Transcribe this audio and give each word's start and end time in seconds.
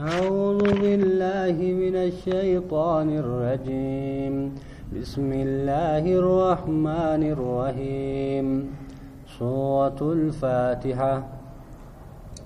أعوذ 0.00 0.80
بالله 0.80 1.56
من 1.60 1.96
الشيطان 2.08 3.08
الرجيم. 3.18 4.54
بسم 4.96 5.32
الله 5.32 6.04
الرحمن 6.20 7.22
الرحيم. 7.36 8.46
سورة 9.38 10.00
الفاتحة. 10.00 11.22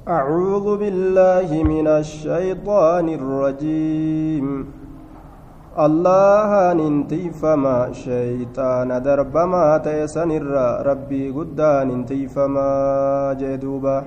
أعوذ 0.09 0.67
بالله 0.83 1.63
من 1.63 1.87
الشيطان 1.87 3.07
الرجيم. 3.09 4.47
الله 5.79 6.73
ننتيفما 6.73 7.93
شيطان 7.93 9.03
دربما 9.03 9.79
تيسن 9.79 10.31
ربي 10.91 11.31
قدان 11.31 11.89
ننتيفما 11.89 12.71
جدوبا 13.41 13.99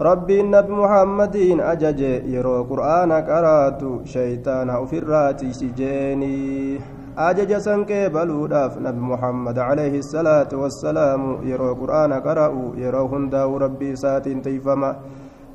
ربي 0.00 0.40
النبي 0.40 0.72
محمد 0.72 1.36
أجج 1.72 2.00
يرو 2.34 2.62
قرآن 2.70 3.12
قرات 3.12 3.82
شيطان 4.04 4.70
أفراتي 4.70 5.52
سجيني 5.52 6.78
أجج 7.18 7.52
سنكي 7.56 8.08
بلوداف 8.08 8.78
نبي 8.78 9.00
محمد 9.12 9.58
عليه 9.58 9.98
الصلاة 9.98 10.48
والسلام 10.52 11.22
يرو 11.50 11.74
قرآن 11.74 12.12
قرأوا 12.12 12.76
يرو 12.76 13.06
هنداو 13.06 13.56
ربي 13.56 13.96
ساتين 13.96 14.42
تيفما 14.42 14.90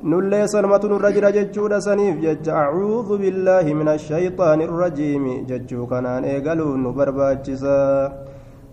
nurra 0.04 1.12
jira 1.16 1.32
jechuudha 1.32 1.80
saniif 1.80 2.20
jecha 2.20 2.52
acuudhu 2.68 3.16
billaahi 3.22 3.72
min 3.74 3.88
ashayxaani 3.88 4.64
irrajiimi 4.68 5.34
jechuu 5.48 5.86
kanaan 5.88 6.24
eegaluun 6.32 6.82
nu 6.84 6.92
barbaachisa 6.92 7.76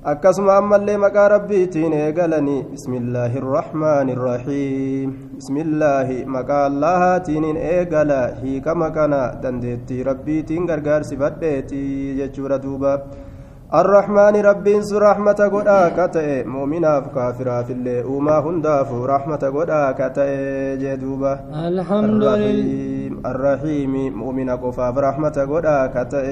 akkasuma 0.04 0.54
ammallee 0.58 0.98
maqaa 0.98 1.28
rabbiitiin 1.32 1.94
eegalanii 1.94 2.62
bismillaahi 2.70 3.38
irrahmaani 3.42 4.14
irrahiim 4.14 5.12
bismillaahi 5.34 6.16
maqaa 6.36 6.62
allahaatiin 6.70 7.46
eegala 7.58 8.18
hiikama 8.38 8.88
kana 8.96 9.20
dandeettii 9.44 10.04
rabbiitiin 10.08 10.66
gargaarsifadheeti 10.72 11.82
jechuudha 12.22 12.64
duuba 12.64 13.02
الرحمن 13.82 14.36
ربين 14.36 14.82
سو 14.84 14.98
رحمة 14.98 15.40
قدا 15.54 15.90
كتئ 15.98 16.44
مؤمنا 16.44 17.00
كافرا 17.16 17.62
في 17.62 17.74
الله 17.74 18.06
وما 18.06 18.40
هنداف 18.40 18.90
رحمة 18.94 19.44
قدا 19.56 19.92
كتئ 20.00 20.32
جدوبة 20.84 21.34
الحمد 21.68 22.24
لله 22.24 23.32
الرحيم 23.32 23.94
مؤمنا 24.22 24.56
كفاف 24.56 24.98
رحمة 24.98 25.38
قدا 25.52 25.78
كتئ 25.96 26.28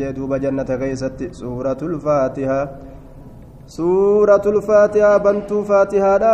جدوبة 0.00 0.36
جنة 0.36 0.70
كيست 0.82 1.20
سورة 1.32 1.80
الفاتحة 1.82 2.60
suuratul 3.74 4.56
faatihaa 4.68 5.18
bantuu 5.24 5.60
faatihaadha 5.66 6.30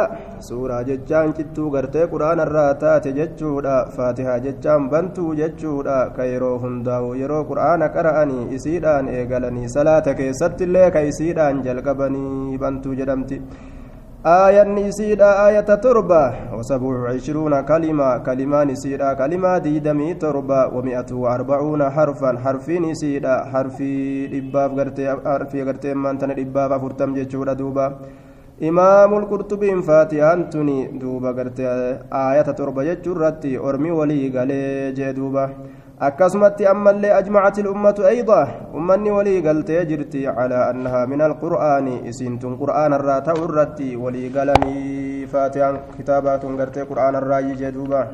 suuraa 0.46 0.78
jechaan 0.88 1.34
cittuu 1.38 1.68
gartee 1.74 2.06
quraana 2.12 2.46
irraa 2.48 2.70
taate 2.82 3.08
jechuudha 3.18 3.74
faatihaa 3.96 4.38
jechaan 4.46 4.86
bantuu 4.94 5.34
jechuudha 5.40 5.98
ka 6.16 6.28
yeroo 6.30 6.54
hundaa'u 6.64 7.10
yeroo 7.22 7.42
quraana 7.50 7.92
qara'anii 7.96 8.48
isiidhaan 8.58 9.12
eegalanii 9.18 9.68
salaata 9.76 10.14
keessatti 10.20 10.68
illee 10.68 10.88
ka 10.96 11.04
isiidhaan 11.10 11.60
jalqabanii 11.66 12.58
bantuu 12.64 12.96
jedhamti 13.00 13.42
آية 14.26 14.64
نسيدا 14.64 15.46
آية 15.46 15.60
تربة. 15.60 16.22
وسبع 16.58 16.86
وعشرون 16.86 17.60
كلمة 17.60 18.18
كلمة 18.26 18.64
نسيدا 18.64 19.12
كلمة 19.14 19.58
ديدمي 19.58 20.14
تربة. 20.14 20.66
ومئة 20.74 21.10
وأربعون 21.12 21.90
حرفا 21.90 22.38
حرفي 22.44 22.78
نسيدا 22.78 23.44
حرفي 23.44 23.92
إباب 24.38 24.70
غرتي 24.78 25.06
حرفي 25.24 25.62
غرتي 25.62 25.94
من 25.94 26.18
تن 26.18 26.30
إباب 26.30 26.80
فرتم 26.80 27.14
جتشورا 27.14 27.52
دوبا 27.52 27.86
إمام 28.62 29.14
القرطبي 29.14 29.82
فاتحان 29.82 30.50
تني 30.50 30.98
دوبا 30.98 31.30
غرتي 31.30 31.66
آية 32.12 32.42
تربة 32.58 32.82
جتشورتي 32.82 33.58
أرمي 33.58 33.90
ولي 33.90 34.20
غالي 34.34 34.92
جدوبا 34.92 35.44
ammallee 35.98 37.10
ajmacat 37.12 37.58
ilummatu 37.58 38.04
ayda 38.04 38.68
ummanni 38.74 39.10
walii 39.10 39.40
galtee 39.40 39.84
jirti 39.86 40.26
calaa 40.28 40.68
annahaa 40.68 41.06
min 41.06 41.20
alqur'aani 41.20 42.04
isiintun 42.08 42.58
qur'aana 42.60 42.98
irraa 43.00 43.20
ta'u 43.24 43.44
irratti 43.48 43.96
walii 43.96 44.28
galanii 44.28 45.26
faatiyaan 45.26 45.78
kitaabaatun 45.96 46.56
gartee 46.56 46.84
qur'aana 46.84 47.18
irraayyi 47.24 47.56
jee 47.56 47.72
duuba 47.72 48.04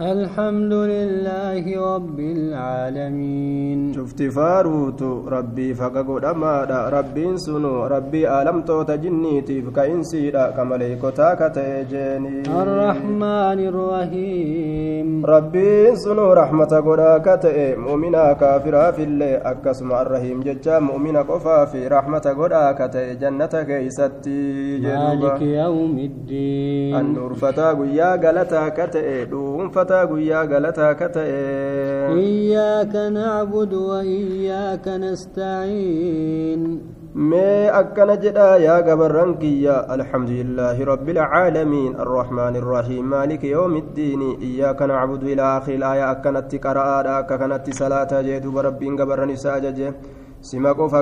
الحمد 0.00 0.72
لله 0.72 1.64
رب 1.94 2.18
العالمين. 2.20 3.92
شفت 3.92 4.22
فاروت 4.22 5.02
ربي 5.28 5.74
فققود 5.74 6.24
أمادا 6.24 6.88
ربي 6.88 7.36
سنو 7.36 7.86
ربي 7.86 8.22
آلم 8.40 8.62
توت 8.62 8.90
جنيتي 8.90 9.62
فكإنسيدا 9.62 10.50
كمليكوتا 10.56 11.34
كتيجيني 11.34 12.42
الرحمن 12.62 13.58
الرحيم. 13.72 15.26
ربي 15.26 15.96
سنو 15.96 16.32
رحمة 16.32 16.72
قدا 16.86 17.18
كتئ 17.18 17.76
مؤمنا 17.76 18.32
كافرا 18.32 18.90
في 18.90 19.02
اللي 19.02 19.36
أكسم 19.36 19.92
الرحيم 19.92 20.40
ججا 20.40 20.78
مؤمنا 20.78 21.22
قفا 21.22 21.64
في 21.64 21.88
رحمة 21.88 22.26
قدا 22.40 22.72
كتئ 22.72 23.14
جنة 23.20 23.54
كيستي 23.68 24.80
مالك 24.80 25.42
يوم 25.42 25.98
الدين. 25.98 26.94
النور 26.96 27.34
فتا 27.34 27.72
قيا 27.72 28.10
قلتا 28.16 28.68
كتئ 28.68 29.24
دوم 29.24 29.68
فتا 29.68 29.89
galataa 29.90 30.06
guyyaa 30.06 30.46
galataa 30.46 30.94
ka 30.94 31.08
ta'e 31.08 32.14
iyyaaka 32.14 33.10
nacbudu 33.10 33.88
waiyyaaka 33.90 34.98
nastaciin 35.02 36.62
mee 37.30 37.66
akkana 37.78 38.16
jedha 38.24 38.46
yaa 38.64 38.82
gabarran 38.88 39.34
kiyya 39.42 39.74
alxamdulillaahi 39.94 40.86
rabbi 40.92 41.18
alcaalamiin 41.18 41.98
arrahmaani 42.04 42.62
irrahiim 42.62 43.10
maaliki 43.14 43.50
yoomi 43.50 43.82
iddiini 43.82 44.30
iyyaaka 44.50 44.86
nacbudu 44.92 45.32
ilaa 45.34 45.56
akhiri 45.56 45.76
ilaaya 45.80 46.10
akkanatti 46.14 46.62
qara'aadha 46.66 47.18
akka 47.24 47.38
kanatti 47.42 47.74
salaataa 47.82 48.22
jee 48.28 48.40
duba 48.46 48.62
rabbiin 48.70 48.96
gabarran 49.02 49.34
isa 49.38 49.54
ajaje 49.58 49.92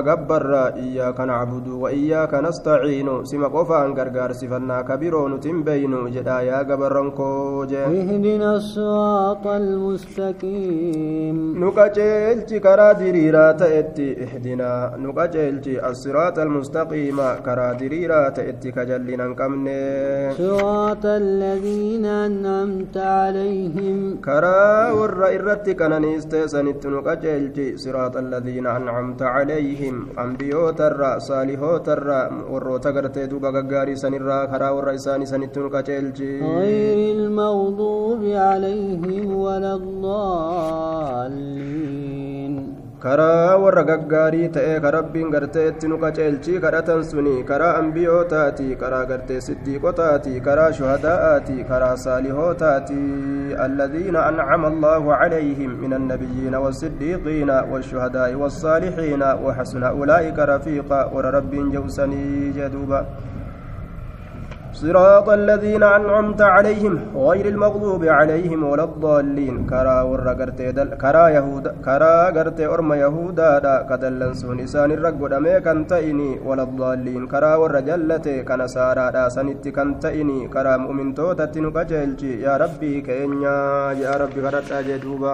gabbarra 0.03 0.75
iyyaaka 0.75 1.25
nacbudu 1.25 1.81
wa 1.83 1.91
iyyaaka 1.91 2.41
nastaciinu 2.41 3.25
sima 3.25 3.49
qofaan 3.49 3.95
gargaarsifannaa 3.95 4.83
ka 4.83 4.97
biroo 4.97 5.29
nutin 5.31 5.63
beynu 5.63 6.09
jedha 6.11 6.41
yaa 6.43 6.63
gabarran 6.63 7.11
koo 7.11 7.65
jee 7.65 7.87
اهدنا 7.87 8.55
الصراط 8.55 9.47
المستقيم 9.47 11.37
ta'etti 13.61 14.07
ihdinaa 14.25 14.97
nu 14.97 15.13
qaceelchi 15.13 15.79
assiraata 15.89 16.41
almustaqiima 16.41 17.27
karaa 17.45 17.73
diriiraa 17.79 18.31
ta'etti 18.31 18.71
ka 18.75 18.85
jallina 18.85 19.23
hin 19.27 19.35
qabne 19.41 19.79
صراط 20.37 21.05
الذين 21.05 22.05
أنعمت 22.05 22.97
عليهم 22.97 24.19
warra 24.99 25.31
irratti 25.37 25.75
qananiiste 25.75 26.47
sanitti 26.53 26.87
nu 26.87 27.01
qaceelchi 27.07 27.77
siraata 27.77 28.19
alladhiina 28.23 28.75
ambiyootarra 30.23 31.11
saalihootarra 31.27 32.19
warroota 32.53 32.91
gartee 32.97 33.27
duuba 33.31 33.51
gaggaarii 33.57 33.97
sanirraa 34.03 34.43
karaa 34.53 34.73
warra 34.77 34.93
isaanii 34.99 35.29
sanitti 35.33 35.59
nu 35.65 35.69
qaceelchi 35.75 36.29
غير 36.59 36.99
المغضوب 37.17 38.21
عليهم 38.49 39.25
ولا 39.45 39.73
الضالين 41.19 42.18
karaa 43.03 43.55
warra 43.63 43.83
gaggaarii 43.87 44.47
ta'ee 44.55 44.79
ka 44.83 44.89
rabbiin 44.95 45.29
gartee 45.33 45.67
itti 45.69 45.87
nu 45.91 45.97
qaceelchii 46.01 46.59
kadhatan 46.65 47.03
suni 47.09 47.35
karaa 47.49 47.69
ambiyootaati 47.81 48.75
karaa 48.81 49.05
gartee 49.11 49.37
siddiiqotaati 49.45 50.33
karaa 50.47 50.67
shuhadaa'aati 50.79 51.55
karaa 51.69 51.93
saalihootaati 52.03 52.99
alladhiina 53.67 54.25
ancama 54.31 54.71
allaahu 54.73 55.15
calayhim 55.21 55.79
min 55.85 55.95
annabiyyiina 55.99 56.63
والصديقين 56.65 57.49
والشهداء 57.71 58.35
والصالحين 58.35 59.23
وحسن 59.45 59.83
أولئك 59.83 60.39
رفيقا 60.39 61.01
ور 61.13 61.25
ربين 61.37 61.71
جوسني 61.71 62.51
جدوبا 62.57 62.99
صراط 64.81 65.27
الذين 65.39 65.83
أنعمت 65.83 66.41
عليهم 66.55 66.93
غير 67.27 67.45
المغضوب 67.53 68.03
عليهم 68.17 68.59
ولا 68.71 68.83
الضالين. 68.89 69.55
كرا 69.71 69.97
ورقرت 70.09 70.59
كرا 71.03 71.25
يهود 71.37 71.65
كرا 71.85 72.13
قرت 72.35 72.59
أرم 72.73 72.89
يهودا 73.03 73.51
دا. 73.65 73.75
كدلن 73.89 74.33
سون 74.41 74.59
إسان 74.65 74.91
الرقود 74.97 75.33
كان 75.65 75.79
تئني 75.91 76.31
ولا 76.47 76.63
الضالين. 76.63 77.23
كرا 77.31 77.53
ورجلت 77.61 78.27
كنسارا 78.47 79.05
دا. 79.15 79.23
سنت 79.35 79.63
كان 79.67 79.89
تئني 80.03 80.39
كرا 80.53 80.73
مؤمن 80.83 81.07
توتا 81.17 81.45
تنقجلجي 81.53 82.31
يا 82.45 82.53
ربي 82.63 82.93
كينيا. 83.07 83.59
يا 84.03 84.13
ربي 84.21 84.39
كرتا 84.45 84.81
جدوبا 84.87 85.33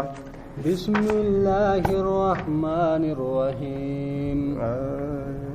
بسم 0.65 1.06
الله 1.25 1.83
الرحمن 2.01 3.03
الرحيم. 3.15 4.39
آه. 4.62 5.55